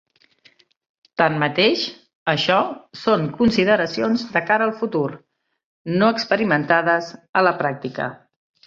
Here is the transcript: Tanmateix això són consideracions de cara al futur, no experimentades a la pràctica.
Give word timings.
Tanmateix 1.21 1.83
això 2.33 2.57
són 3.03 3.29
consideracions 3.43 4.25
de 4.39 4.45
cara 4.49 4.69
al 4.71 4.77
futur, 4.83 5.07
no 6.03 6.13
experimentades 6.19 7.17
a 7.43 7.51
la 7.51 7.59
pràctica. 7.63 8.15